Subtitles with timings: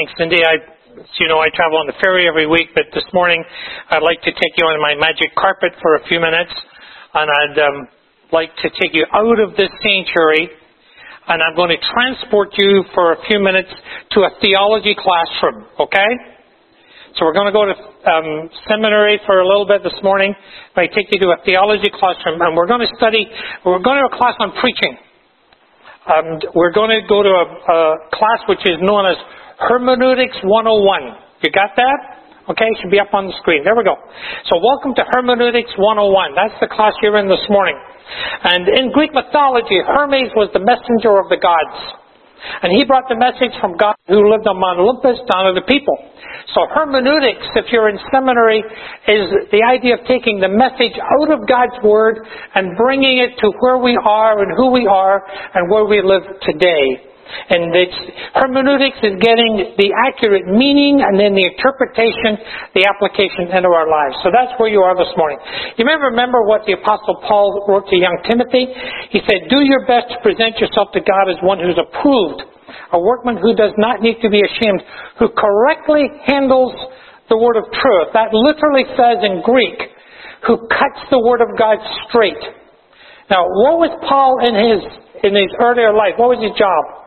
[0.00, 0.40] Thanks, Cindy.
[0.40, 0.56] I,
[0.96, 3.44] as you know, I travel on the ferry every week, but this morning
[3.92, 6.48] I'd like to take you on my magic carpet for a few minutes,
[7.12, 7.78] and I'd um,
[8.32, 10.48] like to take you out of this sanctuary,
[11.28, 13.68] and I'm going to transport you for a few minutes
[14.16, 16.08] to a theology classroom, okay?
[17.20, 17.76] So we're going to go to
[18.08, 20.32] um, seminary for a little bit this morning.
[20.80, 23.28] I take you to a theology classroom, and we're going to study.
[23.68, 24.96] We're going to a class on preaching.
[26.08, 27.78] Um, we're going to go to a, a
[28.16, 29.20] class which is known as
[29.60, 31.44] Hermeneutics 101.
[31.44, 32.00] You got that?
[32.48, 33.62] Okay, it should be up on the screen.
[33.62, 33.94] There we go.
[34.48, 36.34] So welcome to Hermeneutics 101.
[36.34, 37.76] That's the class you're in this morning.
[38.42, 42.00] And in Greek mythology, Hermes was the messenger of the gods.
[42.64, 45.66] And he brought the message from God who lived on Mount Olympus down to the
[45.68, 45.92] people.
[46.56, 51.44] So hermeneutics, if you're in seminary, is the idea of taking the message out of
[51.44, 52.24] God's Word
[52.56, 55.20] and bringing it to where we are and who we are
[55.54, 57.09] and where we live today.
[57.50, 57.74] And
[58.34, 62.38] hermeneutics is getting the accurate meaning and then the interpretation,
[62.74, 64.18] the application into our lives.
[64.22, 65.38] So that's where you are this morning.
[65.78, 68.70] You may remember what the Apostle Paul wrote to young Timothy.
[69.10, 72.46] He said, Do your best to present yourself to God as one who's approved,
[72.94, 74.82] a workman who does not need to be ashamed,
[75.18, 76.74] who correctly handles
[77.30, 78.08] the word of truth.
[78.12, 79.78] That literally says in Greek,
[80.46, 82.42] who cuts the word of God straight.
[83.30, 84.82] Now, what was Paul in his
[85.22, 86.18] in his earlier life?
[86.18, 86.99] What was his job?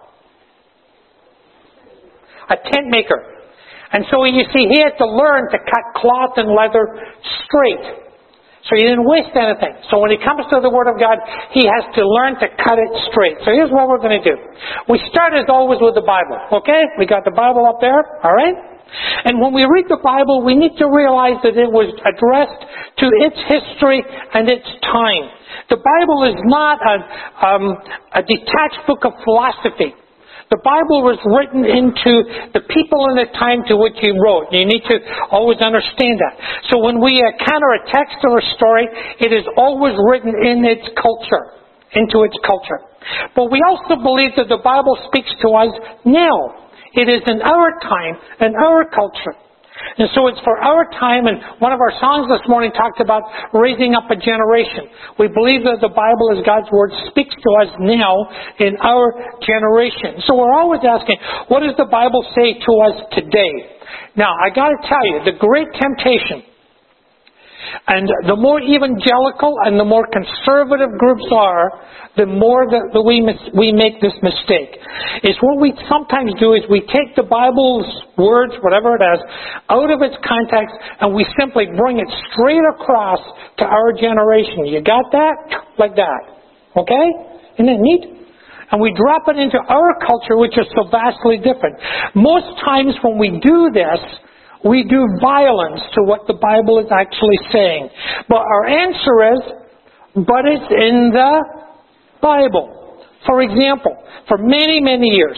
[2.53, 3.17] A tent maker.
[3.93, 6.85] And so you see, he had to learn to cut cloth and leather
[7.45, 8.03] straight.
[8.65, 9.75] So he didn't waste anything.
[9.91, 11.19] So when it comes to the Word of God,
[11.51, 13.35] he has to learn to cut it straight.
[13.43, 14.39] So here's what we're going to do.
[14.87, 16.39] We start as always with the Bible.
[16.63, 16.81] Okay?
[16.95, 18.01] We got the Bible up there.
[18.23, 18.55] Alright?
[19.25, 22.61] And when we read the Bible, we need to realize that it was addressed
[23.03, 23.99] to its history
[24.33, 25.25] and its time.
[25.67, 26.95] The Bible is not a,
[27.43, 27.65] um,
[28.15, 29.91] a detached book of philosophy.
[30.53, 32.13] The Bible was written into
[32.53, 34.53] the people in the time to which he wrote.
[34.53, 35.01] You need to
[35.33, 36.37] always understand that.
[36.69, 38.85] So when we uh, encounter a text or a story,
[39.17, 41.57] it is always written in its culture,
[41.97, 42.85] into its culture.
[43.33, 45.73] But we also believe that the Bible speaks to us
[46.05, 46.69] now.
[46.93, 49.33] It is in our time and our culture.
[49.97, 53.23] And so it's for our time, and one of our songs this morning talked about
[53.53, 54.89] raising up a generation.
[55.19, 58.13] We believe that the Bible, as God's Word, speaks to us now
[58.59, 60.23] in our generation.
[60.25, 61.17] So we're always asking,
[61.47, 63.53] what does the Bible say to us today?
[64.15, 66.52] Now, I gotta tell you, the great temptation
[67.87, 71.71] and the more evangelical and the more conservative groups are,
[72.15, 73.25] the more that we,
[73.57, 74.77] we make this mistake.
[75.25, 79.19] Is what we sometimes do is we take the Bible's words, whatever it is,
[79.69, 83.19] out of its context and we simply bring it straight across
[83.57, 84.69] to our generation.
[84.69, 85.37] You got that?
[85.79, 86.21] Like that.
[86.77, 87.05] Okay?
[87.57, 88.23] Isn't that neat?
[88.73, 91.77] and we drop it into our culture, which is so vastly different.
[92.15, 94.01] Most times when we do this,
[94.63, 97.89] we do violence to what the Bible is actually saying.
[98.29, 99.41] But our answer is,
[100.23, 101.33] but it's in the
[102.21, 103.03] Bible.
[103.25, 103.95] For example,
[104.27, 105.37] for many, many years,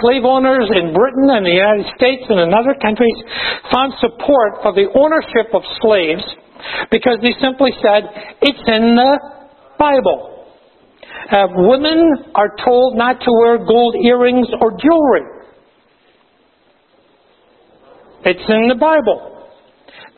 [0.00, 3.16] slave owners in Britain and the United States and in other countries
[3.72, 6.24] found support for the ownership of slaves
[6.90, 8.08] because they simply said,
[8.40, 9.12] it's in the
[9.78, 10.48] Bible.
[11.30, 12.00] Uh, women
[12.34, 15.35] are told not to wear gold earrings or jewelry.
[18.26, 19.36] It's in the Bible.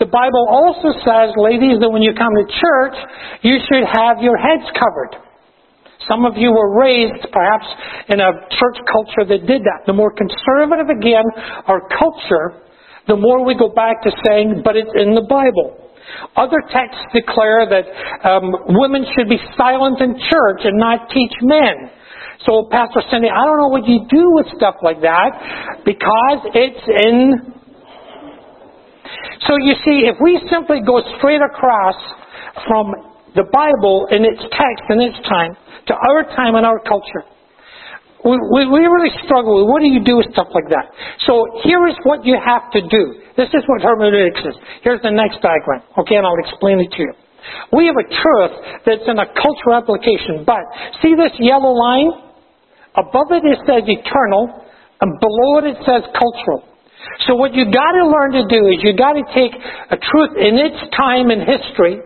[0.00, 2.96] The Bible also says, ladies, that when you come to church,
[3.44, 5.20] you should have your heads covered.
[6.08, 7.68] Some of you were raised perhaps
[8.08, 9.84] in a church culture that did that.
[9.84, 11.26] The more conservative, again,
[11.68, 12.64] our culture,
[13.12, 15.92] the more we go back to saying, but it's in the Bible.
[16.32, 17.84] Other texts declare that
[18.24, 21.92] um, women should be silent in church and not teach men.
[22.46, 26.84] So, Pastor Cindy, I don't know what you do with stuff like that because it's
[27.04, 27.57] in
[29.46, 31.94] so you see, if we simply go straight across
[32.66, 32.90] from
[33.36, 35.54] the Bible in its text and its time
[35.86, 37.22] to our time and our culture,
[38.26, 40.90] we, we, we really struggle with what do you do with stuff like that.
[41.22, 43.02] So here is what you have to do.
[43.38, 44.56] This is what hermeneutics is.
[44.82, 45.86] Here's the next diagram.
[46.02, 47.12] Okay, and I'll explain it to you.
[47.72, 50.60] We have a truth that's in a cultural application, but
[51.00, 52.10] see this yellow line?
[52.98, 54.66] Above it it says eternal,
[55.00, 56.66] and below it it says cultural.
[57.26, 60.34] So what you got to learn to do is you got to take a truth
[60.38, 62.02] in its time and history,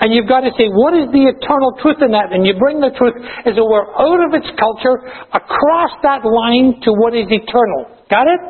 [0.00, 2.32] and you've got to say, what is the eternal truth in that?
[2.32, 4.96] And you bring the truth as it were out of its culture
[5.34, 7.90] across that line to what is eternal.
[8.08, 8.40] Got it?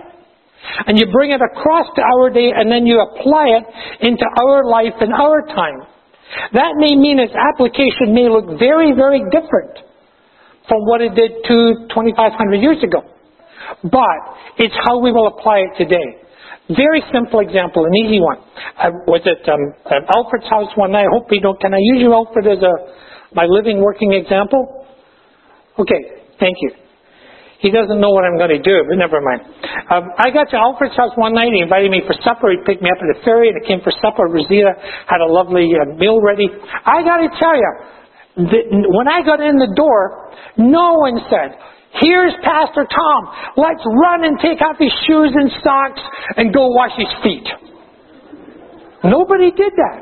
[0.87, 3.65] And you bring it across to our day, and then you apply it
[4.07, 5.85] into our life and our time.
[6.53, 9.79] That may mean its application may look very, very different
[10.69, 13.14] from what it did two, 2,500 years ago.
[13.85, 14.19] But
[14.59, 16.23] it's how we will apply it today.
[16.73, 18.41] Very simple example, an easy one.
[18.79, 21.05] I was at um, at Alfred's house one night.
[21.05, 21.61] I hope you don't.
[21.61, 22.75] Can I use you, Alfred, as a
[23.37, 24.87] my living, working example?
[25.79, 26.73] Okay, thank you.
[27.61, 29.41] He doesn't know what I'm going to do, but never mind.
[29.89, 31.49] Um, I got to Alfred's house one night.
[31.53, 32.53] He invited me for supper.
[32.53, 34.29] He picked me up at the ferry, and I came for supper.
[34.29, 34.73] Rosita
[35.09, 36.49] had a lovely uh, meal ready.
[36.49, 37.73] I got to tell you,
[38.37, 41.57] when I got in the door, no one said,
[42.01, 43.21] Here's Pastor Tom.
[43.57, 46.03] Let's run and take off his shoes and socks
[46.37, 47.47] and go wash his feet.
[49.05, 50.01] Nobody did that.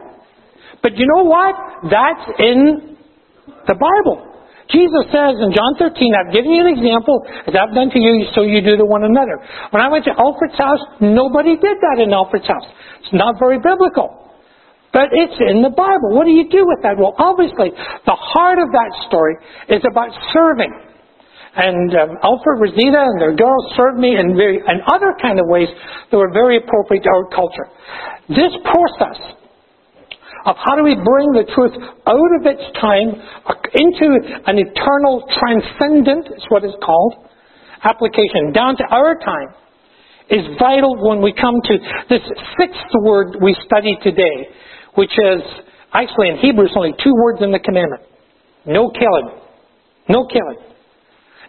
[0.82, 1.54] But you know what?
[1.90, 2.96] That's in
[3.66, 4.32] the Bible.
[4.70, 8.24] Jesus says in John 13, I've given you an example, as I've done to you,
[8.32, 9.36] so you do to one another.
[9.68, 12.64] When I went to Alfred's house, nobody did that in Alfred's house.
[13.04, 14.32] It's not very biblical.
[14.92, 16.16] But it's in the Bible.
[16.16, 16.96] What do you do with that?
[16.96, 19.36] Well, obviously, the heart of that story
[19.68, 20.72] is about serving.
[21.54, 25.44] And um, Alfred Rosita and their girls served me in, very, in other kind of
[25.48, 25.68] ways
[26.10, 27.68] that were very appropriate to our culture.
[28.28, 29.20] This process
[30.46, 31.76] of how do we bring the truth
[32.08, 33.20] out of its time
[33.76, 34.08] into
[34.48, 37.28] an eternal transcendent, is what it's called,
[37.84, 39.54] application down to our time
[40.30, 41.74] is vital when we come to
[42.08, 42.22] this
[42.58, 44.48] sixth word we study today,
[44.94, 45.42] which is
[45.92, 48.02] actually in Hebrew, it's only two words in the commandment.
[48.64, 49.36] No killing.
[50.08, 50.71] No killing.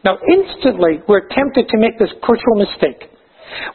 [0.04, 3.10] Now instantly we're tempted to make this crucial mistake.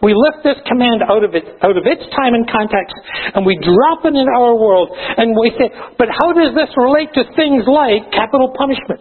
[0.03, 2.95] We lift this command out of, it, out of its time and context
[3.35, 7.15] and we drop it in our world and we say, but how does this relate
[7.15, 9.01] to things like capital punishment?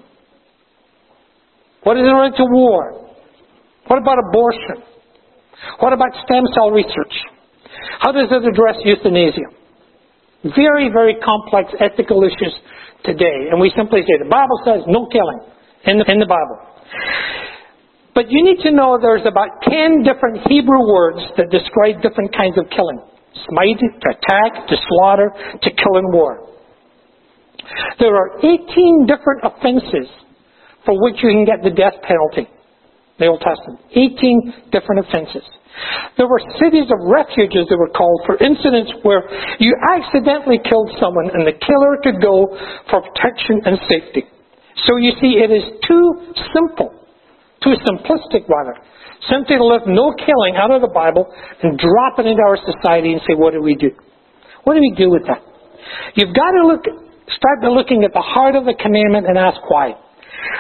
[1.83, 3.09] What does it relate to war?
[3.88, 4.83] What about abortion?
[5.79, 7.15] What about stem cell research?
[8.00, 9.47] How does it address euthanasia?
[10.56, 12.53] Very, very complex ethical issues
[13.03, 13.50] today.
[13.50, 15.41] And we simply say the Bible says no killing
[15.85, 16.67] in the, in the Bible.
[18.13, 22.57] But you need to know there's about 10 different Hebrew words that describe different kinds
[22.57, 22.98] of killing.
[23.45, 25.30] Smite, to attack, to slaughter,
[25.62, 26.50] to kill in war.
[28.00, 30.10] There are 18 different offenses
[30.86, 32.50] for which you can get the death penalty.
[33.19, 33.81] The Old Testament.
[33.92, 35.45] 18 different offenses.
[36.18, 39.22] There were cities of refuges that were called for incidents where
[39.60, 42.50] you accidentally killed someone and the killer could go
[42.89, 44.25] for protection and safety.
[44.85, 46.97] So you see, it is too simple
[47.63, 48.75] too simplistic rather.
[49.29, 51.25] Simply to lift no killing out of the Bible
[51.63, 53.89] and drop it into our society and say, what do we do?
[54.63, 55.41] What do we do with that?
[56.15, 56.83] You've got to look,
[57.33, 59.97] start by looking at the heart of the commandment and ask why.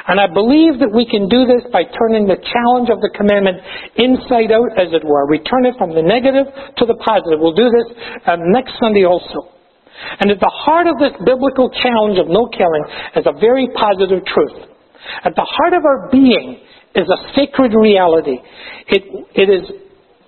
[0.07, 3.61] And I believe that we can do this by turning the challenge of the commandment
[3.95, 5.29] inside out, as it were.
[5.29, 7.39] We turn it from the negative to the positive.
[7.39, 7.87] We'll do this
[8.25, 9.56] uh, next Sunday also.
[10.19, 12.85] And at the heart of this biblical challenge of no killing
[13.15, 14.69] is a very positive truth.
[15.23, 16.61] At the heart of our being
[16.95, 18.37] is a sacred reality.
[18.87, 19.03] It,
[19.33, 19.63] it is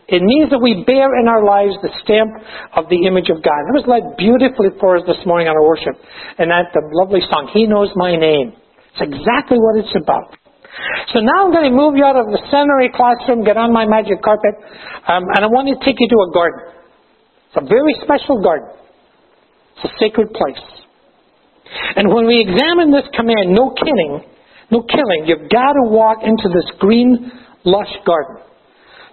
[0.09, 2.33] it means that we bear in our lives the stamp
[2.73, 3.61] of the image of God.
[3.69, 5.93] It was led beautifully for us this morning on our worship.
[6.41, 8.57] And that the lovely song, He Knows My Name.
[8.97, 10.33] It's exactly what it's about.
[11.13, 13.85] So now I'm going to move you out of the seminary classroom, get on my
[13.85, 14.57] magic carpet,
[15.05, 16.61] um, and I want to take you to a garden.
[17.53, 18.78] It's a very special garden.
[19.79, 20.65] It's a sacred place.
[21.95, 24.25] And when we examine this command, no killing,
[24.71, 25.25] no killing.
[25.25, 27.31] You've got to walk into this green,
[27.65, 28.43] lush garden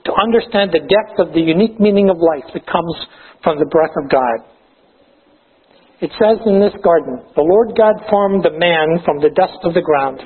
[0.05, 2.95] to understand the depth of the unique meaning of life that comes
[3.43, 4.39] from the breath of God.
[6.01, 9.75] It says in this garden, the Lord God formed the man from the dust of
[9.75, 10.21] the ground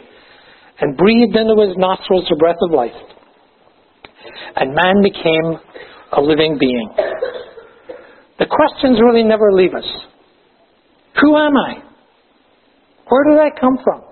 [0.80, 2.96] and breathed into his nostrils the breath of life.
[4.56, 5.60] And man became
[6.12, 6.90] a living being.
[8.38, 9.86] The questions really never leave us.
[11.20, 11.74] Who am I?
[13.08, 14.02] Where did I come from?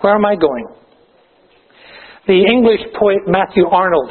[0.00, 0.66] Where am I going?
[2.26, 4.10] The English poet Matthew Arnold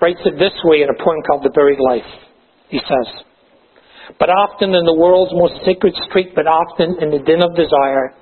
[0.00, 2.08] writes it this way in a poem called The Buried Life.
[2.68, 3.24] He says,
[4.18, 8.12] but often in the world's most sacred street, but often in the din of desire.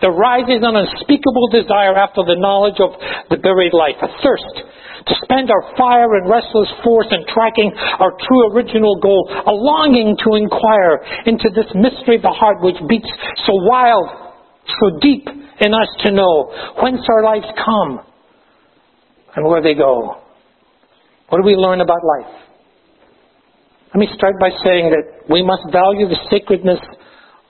[0.00, 2.94] There rises an unspeakable desire after the knowledge of
[3.32, 4.54] the buried life, a thirst
[5.06, 10.16] to spend our fire and restless force in tracking our true original goal, a longing
[10.24, 13.08] to inquire into this mystery of the heart which beats
[13.46, 14.30] so wild
[14.78, 16.52] so deep in us to know
[16.82, 18.00] whence our lives come
[19.36, 20.20] and where they go.
[21.28, 22.34] What do we learn about life?
[23.94, 26.80] Let me start by saying that we must value the sacredness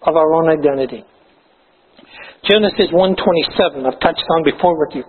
[0.02, 1.04] of our own identity.
[2.48, 5.04] Genesis 1:27, I've touched on before with you.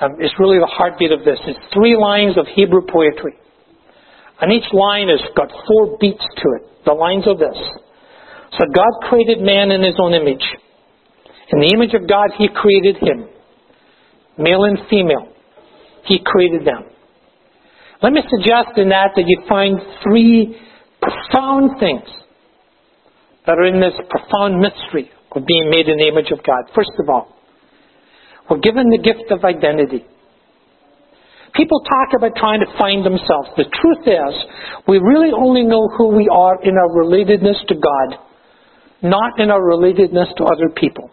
[0.00, 1.38] Um, it's really the heartbeat of this.
[1.46, 3.34] It's three lines of Hebrew poetry.
[4.40, 6.84] And each line has got four beats to it.
[6.84, 7.58] The lines are this.
[8.58, 10.42] So God created man in his own image.
[11.52, 13.28] In the image of God, He created him,
[14.38, 15.28] male and female.
[16.04, 16.88] He created them.
[18.02, 20.56] Let me suggest in that that you find three
[21.00, 22.08] profound things
[23.46, 26.64] that are in this profound mystery of being made in the image of God.
[26.74, 27.36] First of all,
[28.52, 30.04] we're given the gift of identity.
[31.56, 33.48] People talk about trying to find themselves.
[33.56, 34.34] The truth is,
[34.84, 38.20] we really only know who we are in our relatedness to God,
[39.00, 41.08] not in our relatedness to other people.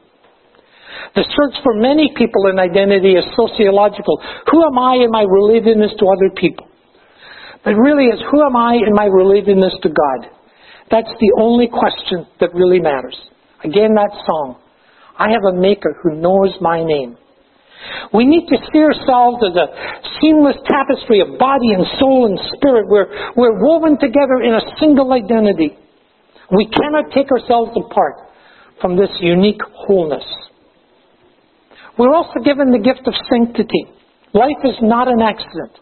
[1.16, 4.20] The search for many people in identity is sociological.
[4.52, 6.68] Who am I in my relatedness to other people?
[7.64, 10.28] But really is who am I in my relatedness to God?
[10.92, 13.16] That's the only question that really matters.
[13.64, 14.60] Again, that song.
[15.18, 17.16] I have a maker who knows my name.
[18.14, 19.68] We need to see ourselves as a
[20.20, 22.88] seamless tapestry of body and soul and spirit.
[22.88, 25.78] We're, we're woven together in a single identity.
[26.52, 28.30] We cannot take ourselves apart
[28.82, 30.26] from this unique wholeness.
[31.98, 33.86] We're also given the gift of sanctity.
[34.34, 35.76] Life is not an accident.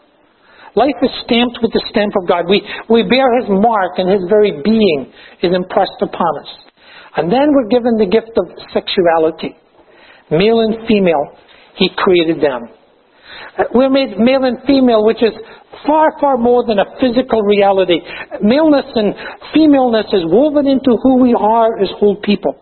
[0.74, 2.44] Life is stamped with the stamp of God.
[2.48, 5.12] We, we bear His mark and His very being
[5.42, 6.50] is impressed upon us.
[7.16, 9.56] And then we're given the gift of sexuality.
[10.30, 11.38] Male and female,
[11.78, 12.68] He created them.
[13.58, 15.32] Uh, we're made male and female, which is
[15.86, 18.00] far, far more than a physical reality.
[18.42, 19.14] Maleness and
[19.54, 22.58] femaleness is woven into who we are as whole people.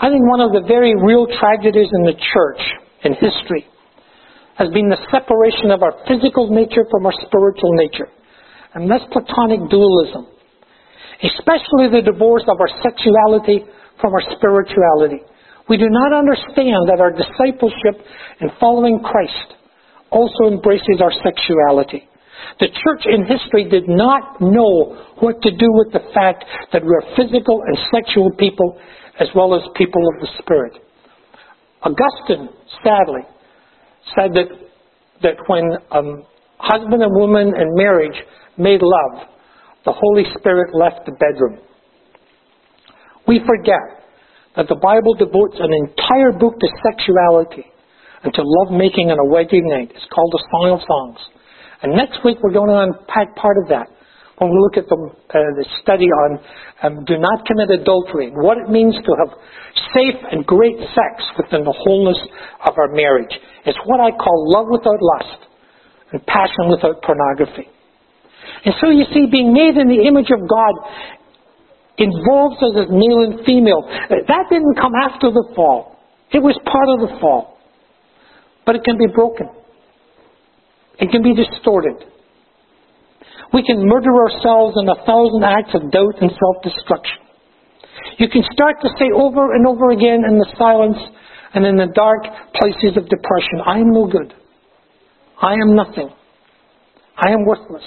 [0.00, 2.62] I think one of the very real tragedies in the church
[3.04, 3.66] in history
[4.58, 8.10] has been the separation of our physical nature from our spiritual nature.
[8.74, 10.26] And this Platonic dualism,
[11.22, 13.64] especially the divorce of our sexuality
[14.00, 15.22] from our spirituality.
[15.68, 18.04] We do not understand that our discipleship
[18.40, 19.54] in following Christ
[20.10, 22.08] also embraces our sexuality.
[22.60, 27.16] The church in history did not know what to do with the fact that we're
[27.16, 28.78] physical and sexual people
[29.18, 30.74] as well as people of the Spirit.
[31.82, 32.48] Augustine,
[32.84, 33.22] sadly,
[34.14, 34.48] said that,
[35.22, 36.24] that when um,
[36.58, 38.16] husband and woman in marriage
[38.58, 39.28] made love,
[39.84, 41.58] the Holy Spirit left the bedroom.
[43.26, 44.03] We forget
[44.56, 47.66] that the Bible devotes an entire book to sexuality
[48.22, 49.90] and to lovemaking on a wedding night.
[49.94, 51.20] It's called the Song of Songs.
[51.82, 53.90] And next week we're going to unpack part of that
[54.38, 56.42] when we look at the, uh, the study on
[56.82, 59.30] um, do not commit adultery, what it means to have
[59.94, 62.18] safe and great sex within the wholeness
[62.66, 63.30] of our marriage.
[63.64, 65.40] It's what I call love without lust
[66.12, 67.70] and passion without pornography.
[68.64, 70.74] And so you see, being made in the image of God
[71.98, 73.86] involves us as male and female.
[73.86, 75.96] Uh, that didn't come after the fall.
[76.32, 77.58] It was part of the fall.
[78.66, 79.48] But it can be broken.
[80.98, 82.02] It can be distorted.
[83.52, 87.18] We can murder ourselves in a thousand acts of doubt and self-destruction.
[88.18, 90.98] You can start to say over and over again in the silence
[91.54, 92.24] and in the dark
[92.54, 94.34] places of depression, I am no good.
[95.40, 96.10] I am nothing.
[97.16, 97.84] I am worthless.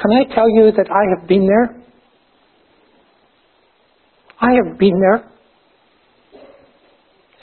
[0.00, 1.85] Can I tell you that I have been there?
[4.46, 5.24] I have been there.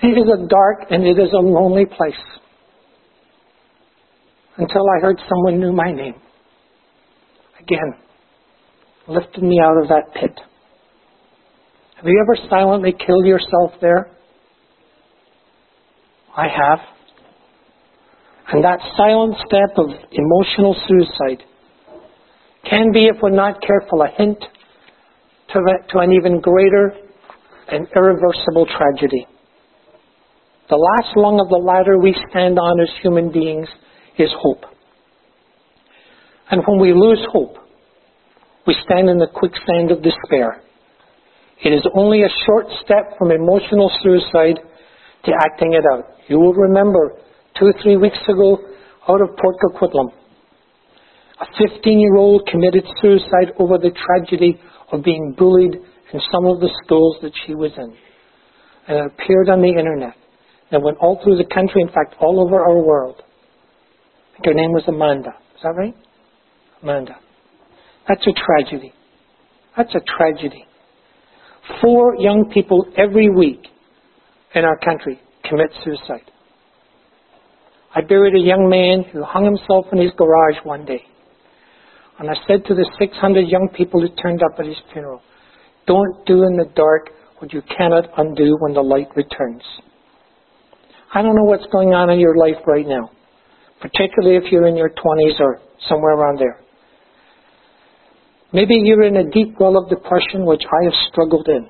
[0.04, 2.14] It is a dark and it is a lonely place.
[4.56, 6.16] Until I heard someone knew my name
[7.60, 7.94] again
[9.08, 10.40] lifted me out of that pit.
[11.98, 14.12] Have you ever silently killed yourself there?
[16.36, 16.80] I have.
[18.52, 21.44] And that silent step of emotional suicide
[22.70, 24.38] can be, if we're not careful, a hint
[25.54, 26.94] to, to an even greater
[27.70, 29.28] and irreversible tragedy.
[30.70, 33.68] The last rung of the ladder we stand on as human beings
[34.18, 34.64] is hope.
[36.50, 37.56] And when we lose hope,
[38.66, 40.62] we stand in the quicksand of despair.
[41.64, 44.60] It is only a short step from emotional suicide
[45.26, 46.06] to acting it out.
[46.28, 47.16] You will remember
[47.60, 48.58] two or three weeks ago
[49.08, 50.12] out of Port Coquitlam,
[51.42, 54.60] a 15 year old committed suicide over the tragedy
[54.94, 55.74] of being bullied
[56.14, 57.94] in some of the schools that she was in.
[58.88, 60.14] And it appeared on the internet.
[60.72, 63.16] And went all through the country, in fact, all over our world.
[63.20, 65.30] I think her name was Amanda.
[65.56, 65.96] Is that right?
[66.82, 67.16] Amanda.
[68.08, 68.94] That's a tragedy.
[69.78, 70.66] That's a tragedy.
[71.82, 73.62] Four young people every week
[74.56, 76.30] in our country commit suicide.
[77.96, 81.04] I buried a young man who hung himself in his garage one day.
[82.20, 85.22] And I said to the 600 young people who turned up at his funeral,
[85.88, 89.64] don't do in the dark what you cannot undo when the light returns.
[91.14, 93.12] I don't know what's going on in your life right now,
[93.82, 96.60] particularly if you're in your 20s or somewhere around there.
[98.54, 101.68] Maybe you're in a deep well of depression, which I have struggled in.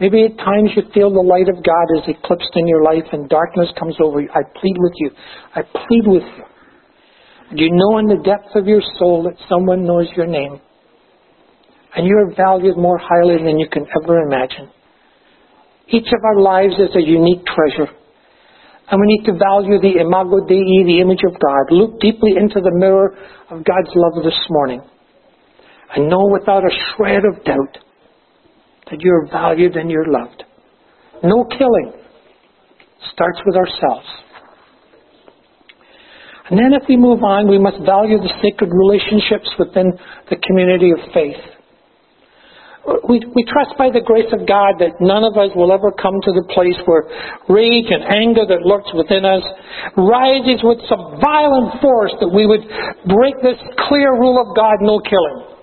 [0.00, 3.28] Maybe at times you feel the light of God is eclipsed in your life and
[3.28, 4.28] darkness comes over you.
[4.30, 5.10] I plead with you.
[5.54, 6.44] I plead with you.
[7.50, 10.60] Do you know in the depths of your soul that someone knows your name?
[11.96, 14.68] And you are valued more highly than you can ever imagine.
[15.88, 17.90] Each of our lives is a unique treasure.
[18.90, 21.72] And we need to value the imago Dei, the image of God.
[21.72, 23.16] Look deeply into the mirror
[23.50, 24.82] of God's love this morning.
[25.96, 27.78] And know without a shred of doubt
[28.90, 30.44] that you're valued and you're loved.
[31.22, 31.92] No killing
[33.12, 34.06] starts with ourselves.
[36.50, 39.92] And then if we move on, we must value the sacred relationships within
[40.30, 41.58] the community of faith.
[43.04, 46.16] We, we trust by the grace of God that none of us will ever come
[46.24, 47.04] to the place where
[47.52, 49.44] rage and anger that lurks within us
[49.92, 52.64] rises with some violent force that we would
[53.04, 53.60] break this
[53.92, 55.57] clear rule of God, no killing.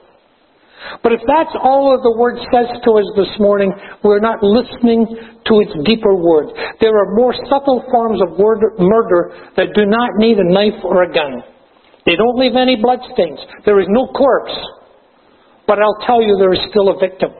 [1.03, 3.71] But if that's all of the Word says to us this morning,
[4.03, 6.49] we're not listening to its deeper word.
[6.81, 11.03] There are more subtle forms of word, murder that do not need a knife or
[11.03, 11.43] a gun.
[12.05, 13.39] They don't leave any bloodstains.
[13.65, 14.53] There is no corpse.
[15.67, 17.33] But I'll tell you, there is still a victim.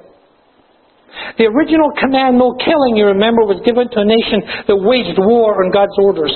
[1.38, 5.64] The original command, no killing, you remember, was given to a nation that waged war
[5.64, 6.34] on God's orders.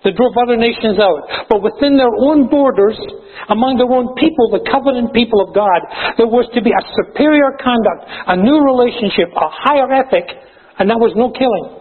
[0.00, 1.48] They drove other nations out.
[1.52, 2.96] But within their own borders,
[3.52, 5.80] among their own people, the covenant people of God,
[6.16, 10.24] there was to be a superior conduct, a new relationship, a higher ethic,
[10.80, 11.80] and that was no killing.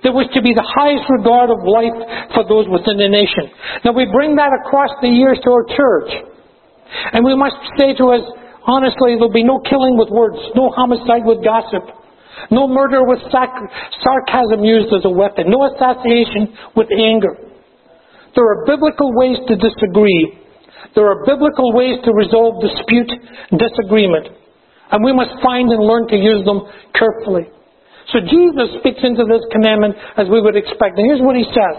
[0.00, 1.98] There was to be the highest regard of life
[2.32, 3.52] for those within the nation.
[3.84, 6.10] Now we bring that across the years to our church.
[7.12, 8.24] And we must say to us,
[8.64, 11.84] honestly, there'll be no killing with words, no homicide with gossip,
[12.50, 13.60] no murder with sac-
[14.02, 15.50] sarcasm used as a weapon.
[15.50, 17.36] No assassination with anger.
[18.34, 20.38] There are biblical ways to disagree.
[20.94, 23.10] There are biblical ways to resolve dispute,
[23.52, 24.28] disagreement.
[24.90, 27.46] And we must find and learn to use them carefully.
[28.10, 30.98] So Jesus speaks into this commandment as we would expect.
[30.98, 31.76] And here's what he says.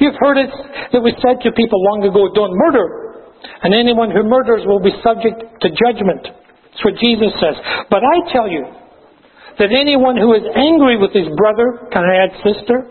[0.00, 0.50] You've heard it
[0.92, 3.24] that was said to people long ago, don't murder.
[3.62, 6.22] And anyone who murders will be subject to judgment.
[6.26, 7.54] That's what Jesus says.
[7.90, 8.66] But I tell you,
[9.62, 12.82] that anyone who is angry with his brother, can I add sister,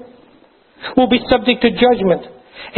[0.95, 2.23] will be subject to judgment.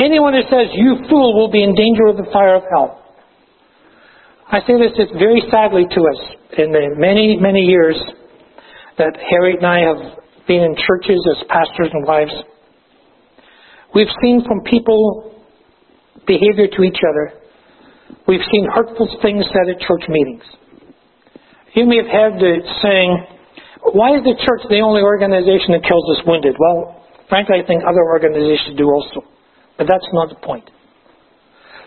[0.01, 3.05] Anyone who says, you fool, will be in danger of the fire of hell.
[4.49, 6.21] I say this very sadly to us
[6.57, 7.95] in the many, many years
[8.97, 10.01] that Harriet and I have
[10.47, 12.33] been in churches as pastors and wives.
[13.93, 15.37] We've seen from people
[16.25, 17.39] behavior to each other.
[18.27, 20.43] We've seen hurtful things said at church meetings.
[21.75, 23.32] You may have heard the saying,
[23.91, 26.55] why is the church the only organization that kills us wounded?
[26.55, 29.27] Well, frankly, I think other organizations do also.
[29.77, 30.69] But that's not the point.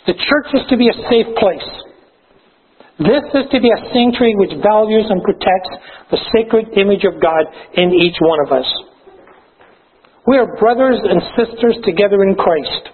[0.07, 1.71] The church is to be a safe place.
[2.99, 5.73] This is to be a sanctuary which values and protects
[6.11, 8.69] the sacred image of God in each one of us.
[10.27, 12.91] We are brothers and sisters together in Christ.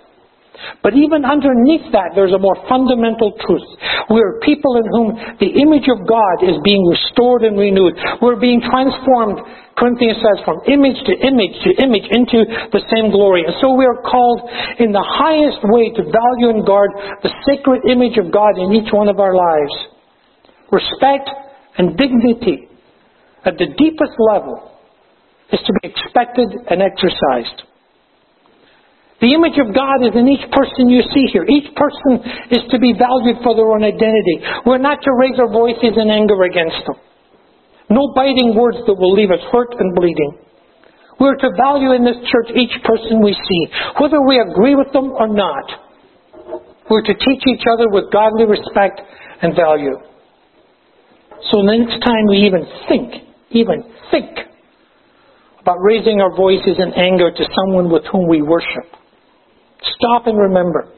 [0.82, 3.66] But even underneath that, there's a more fundamental truth.
[4.10, 5.08] We are people in whom
[5.40, 7.96] the image of God is being restored and renewed.
[8.20, 9.40] We're being transformed,
[9.78, 13.48] Corinthians says, from image to image to image into the same glory.
[13.48, 14.44] And so we are called
[14.78, 16.90] in the highest way to value and guard
[17.24, 19.74] the sacred image of God in each one of our lives.
[20.68, 21.28] Respect
[21.78, 22.68] and dignity
[23.44, 24.72] at the deepest level
[25.52, 27.71] is to be expected and exercised.
[29.22, 31.46] The image of God is in each person you see here.
[31.46, 34.42] Each person is to be valued for their own identity.
[34.66, 36.98] We're not to raise our voices in anger against them.
[37.86, 40.42] No biting words that will leave us hurt and bleeding.
[41.22, 43.62] We're to value in this church each person we see,
[44.02, 45.70] whether we agree with them or not.
[46.90, 49.06] We're to teach each other with godly respect
[49.40, 50.02] and value.
[51.46, 53.22] So the next time we even think,
[53.54, 54.50] even think
[55.60, 58.98] about raising our voices in anger to someone with whom we worship,
[59.82, 60.88] Stop and remember.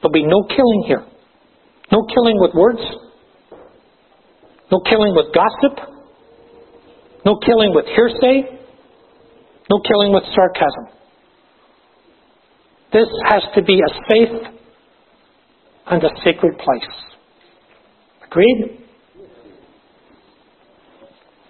[0.00, 1.04] There'll be no killing here.
[1.92, 2.80] No killing with words.
[4.70, 5.90] No killing with gossip.
[7.24, 8.60] No killing with hearsay.
[9.70, 11.00] No killing with sarcasm.
[12.92, 14.52] This has to be a safe
[15.86, 16.90] and a sacred place.
[18.26, 18.78] Agreed?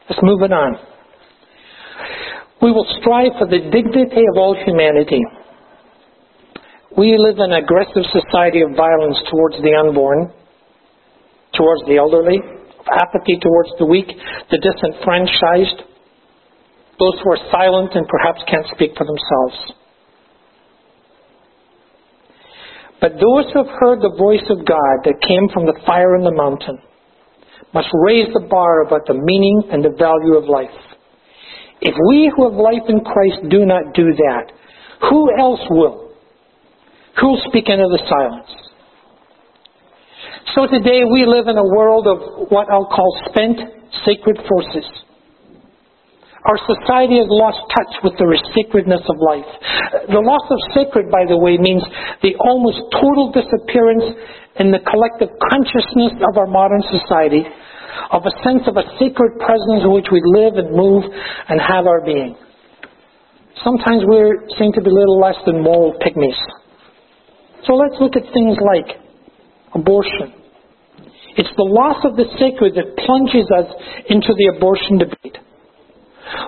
[0.09, 0.77] Let's move it on.
[2.61, 5.21] We will strive for the dignity of all humanity.
[6.97, 10.33] We live in an aggressive society of violence towards the unborn,
[11.55, 12.39] towards the elderly,
[12.91, 14.09] apathy towards the weak,
[14.51, 15.87] the disenfranchised,
[16.99, 19.79] those who are silent and perhaps can't speak for themselves.
[23.01, 26.25] But those who have heard the voice of God that came from the fire in
[26.25, 26.79] the mountain,
[27.73, 30.75] must raise the bar about the meaning and the value of life.
[31.81, 34.53] If we who have life in Christ do not do that,
[35.09, 36.10] who else will?
[37.19, 38.51] Who will speak into the silence?
[40.55, 43.59] So today we live in a world of what I'll call spent
[44.07, 44.87] sacred forces.
[46.41, 48.25] Our society has lost touch with the
[48.57, 49.51] sacredness of life.
[50.09, 51.85] The loss of sacred, by the way, means
[52.25, 54.17] the almost total disappearance
[54.57, 57.45] in the collective consciousness of our modern society
[58.11, 61.05] of a sense of a sacred presence in which we live and move
[61.49, 62.35] and have our being.
[63.63, 64.19] Sometimes we
[64.57, 66.39] seem to be little less than moral pygmies.
[67.67, 68.97] So let's look at things like
[69.75, 70.35] abortion.
[71.37, 73.69] It's the loss of the sacred that plunges us
[74.11, 75.39] into the abortion debate.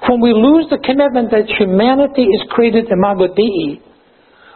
[0.08, 3.78] When we lose the commitment that humanity is created imago Dei,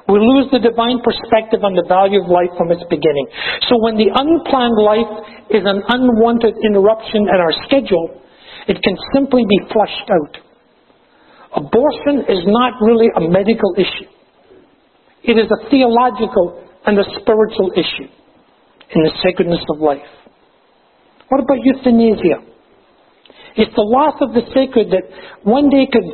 [0.07, 3.27] we lose the divine perspective on the value of life from its beginning.
[3.67, 5.13] So when the unplanned life
[5.51, 8.23] is an unwanted interruption in our schedule,
[8.71, 10.33] it can simply be flushed out.
[11.59, 14.11] Abortion is not really a medical issue.
[15.27, 18.09] It is a theological and a spiritual issue
[18.95, 20.07] in the sacredness of life.
[21.29, 22.47] What about euthanasia?
[23.57, 25.03] It's the loss of the sacred that
[25.43, 26.07] one day could,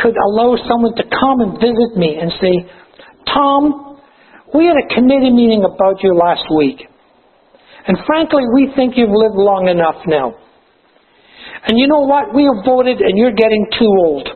[0.00, 2.54] could allow someone to come and visit me and say,
[3.30, 4.00] Tom,
[4.54, 6.82] we had a committee meeting about you last week.
[7.86, 10.32] And frankly, we think you've lived long enough now.
[11.66, 12.34] And you know what?
[12.34, 14.28] We have voted and you're getting too old.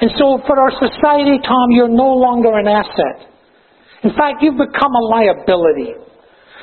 [0.00, 3.30] And so for our society, Tom, you're no longer an asset.
[4.02, 5.94] In fact, you've become a liability.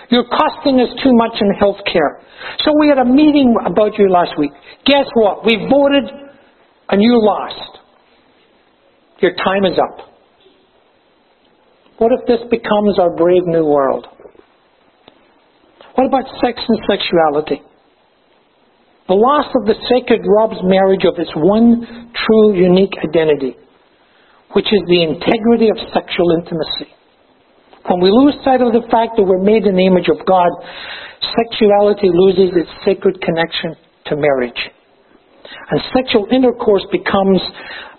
[0.09, 2.21] You're costing us too much in health care.
[2.59, 4.51] So we had a meeting about you last week.
[4.85, 5.45] Guess what?
[5.45, 6.11] We voted
[6.89, 7.79] and you lost.
[9.21, 10.07] Your time is up.
[11.97, 14.07] What if this becomes our brave new world?
[15.95, 17.61] What about sex and sexuality?
[19.07, 23.57] The loss of the sacred robs marriage of its one true unique identity,
[24.53, 26.93] which is the integrity of sexual intimacy.
[27.89, 30.49] When we lose sight of the fact that we're made in the image of God,
[31.33, 34.61] sexuality loses its sacred connection to marriage.
[35.71, 37.41] And sexual intercourse becomes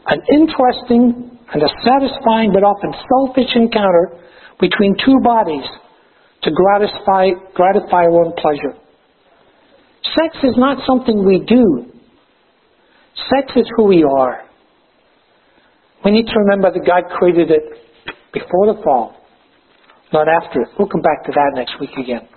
[0.07, 4.23] an interesting and a satisfying but often selfish encounter
[4.61, 5.67] between two bodies
[6.43, 8.79] to gratify, gratify our own pleasure.
[10.05, 11.93] Sex is not something we do.
[13.31, 14.43] Sex is who we are.
[16.05, 17.62] We need to remember that God created it
[18.33, 19.23] before the fall
[20.12, 20.69] not after it.
[20.79, 22.29] We'll come back to that next week again.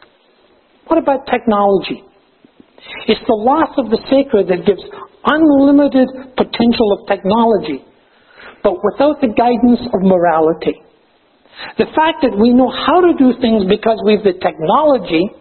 [0.88, 2.04] What about technology?
[3.08, 4.82] It's the loss of the sacred that gives
[5.26, 7.84] unlimited potential of technology,
[8.64, 10.80] but without the guidance of morality.
[11.78, 15.32] The fact that we know how to do things because we have the technology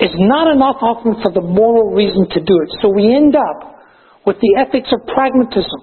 [0.00, 2.70] is not enough often for the moral reason to do it.
[2.80, 3.84] So we end up
[4.26, 5.80] with the ethics of pragmatism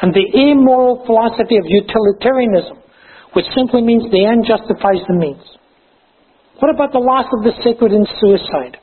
[0.00, 2.78] and the amoral philosophy of utilitarianism
[3.32, 5.42] which simply means the end justifies the means.
[6.60, 8.78] What about the loss of the sacred in suicide?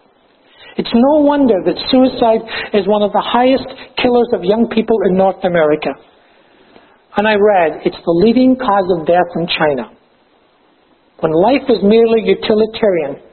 [0.77, 2.43] It's no wonder that suicide
[2.75, 3.67] is one of the highest
[3.99, 5.91] killers of young people in North America.
[7.17, 9.91] And I read it's the leading cause of death in China.
[11.19, 13.23] When life is merely utilitarian,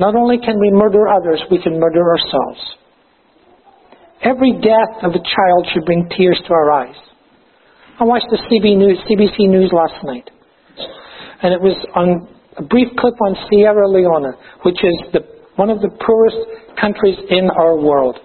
[0.00, 2.60] not only can we murder others, we can murder ourselves.
[4.22, 6.96] Every death of a child should bring tears to our eyes.
[8.00, 10.30] I watched the CBC News last night
[11.42, 15.20] and it was on a brief clip on Sierra Leone, which is the,
[15.56, 16.38] one of the poorest
[16.80, 18.18] countries in our world.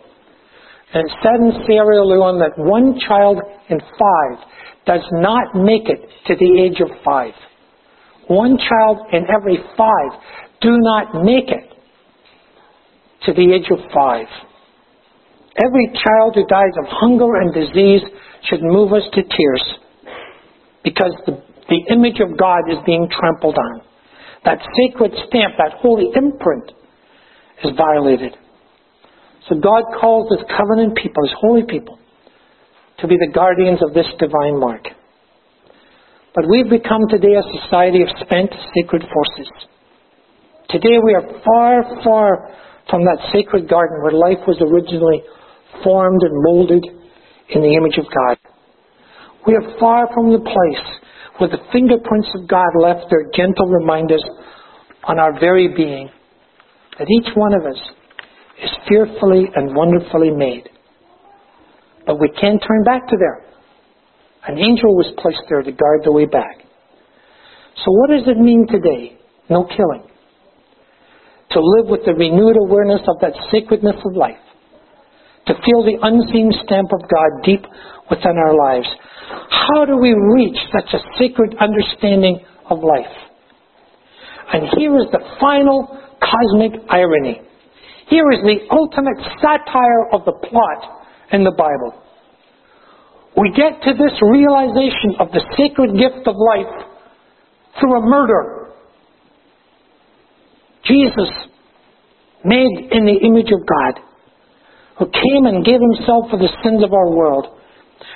[0.93, 3.37] And it said in Sierra Leone that one child
[3.69, 4.37] in five
[4.85, 7.33] does not make it to the age of five.
[8.27, 10.11] One child in every five
[10.63, 11.69] do not make it
[13.25, 14.27] to the age of five.
[15.63, 18.01] Every child who dies of hunger and disease
[18.49, 19.63] should move us to tears
[20.83, 23.81] because the the image of God is being trampled on.
[24.45, 26.71] That sacred stamp, that holy imprint
[27.63, 28.35] is violated.
[29.49, 31.97] So God calls His covenant people, His holy people,
[32.99, 34.83] to be the guardians of this divine mark.
[36.35, 39.49] But we've become today a society of spent sacred forces.
[40.73, 42.49] Today we are far, far
[42.89, 45.21] from that sacred garden where life was originally
[45.83, 46.81] formed and molded
[47.53, 48.41] in the image of God.
[49.45, 50.85] We are far from the place
[51.37, 54.25] where the fingerprints of God left their gentle reminders
[55.03, 56.09] on our very being,
[56.97, 57.77] that each one of us
[58.63, 60.69] is fearfully and wonderfully made.
[62.07, 63.45] But we can't turn back to there.
[64.47, 66.65] An angel was placed there to guard the way back.
[67.77, 69.19] So what does it mean today?
[69.51, 70.09] No killing.
[71.53, 74.41] To live with the renewed awareness of that sacredness of life,
[75.47, 77.63] to feel the unseen stamp of God deep
[78.09, 78.87] within our lives.
[79.49, 82.39] How do we reach such a sacred understanding
[82.69, 83.15] of life?
[84.53, 85.87] And here is the final
[86.19, 87.41] cosmic irony.
[88.09, 92.03] Here is the ultimate satire of the plot in the Bible.
[93.35, 96.85] We get to this realization of the sacred gift of life
[97.79, 98.62] through a murder.
[100.85, 101.31] Jesus,
[102.43, 104.03] made in the image of God,
[104.99, 107.47] who came and gave himself for the sins of our world,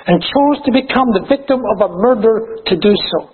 [0.06, 3.30] and chose to become the victim of a murder to do so.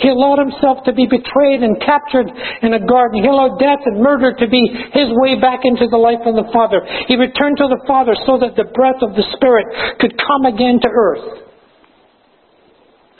[0.00, 2.28] He allowed himself to be betrayed and captured
[2.62, 3.22] in a garden.
[3.22, 4.62] He allowed death and murder to be
[4.96, 6.80] his way back into the life of the Father.
[7.06, 9.66] He returned to the Father so that the breath of the Spirit
[10.00, 11.44] could come again to earth.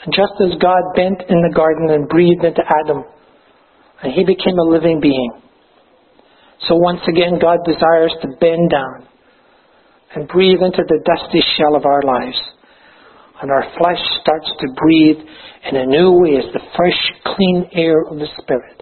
[0.05, 3.05] And just as God bent in the garden and breathed into Adam,
[4.03, 5.31] and he became a living being,
[6.67, 9.07] so once again God desires to bend down
[10.15, 12.37] and breathe into the dusty shell of our lives.
[13.41, 15.17] And our flesh starts to breathe
[15.71, 18.81] in a new way as the fresh, clean air of the Spirit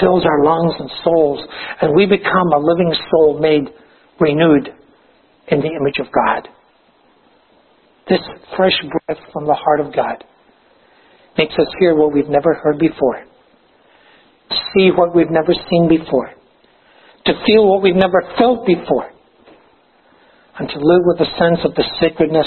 [0.00, 1.40] fills our lungs and souls,
[1.80, 3.68] and we become a living soul made
[4.20, 4.68] renewed
[5.48, 6.48] in the image of God.
[8.08, 8.20] This
[8.56, 10.24] fresh breath from the heart of God
[11.36, 13.24] makes us hear what we've never heard before,
[14.74, 16.30] see what we've never seen before,
[17.26, 19.10] to feel what we've never felt before,
[20.58, 22.46] and to live with a sense of the sacredness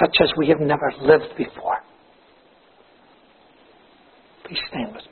[0.00, 1.76] such as we have never lived before.
[4.46, 5.04] Please stand with